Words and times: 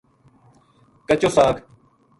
کچو 1.07 1.29
ساگ 1.35 1.55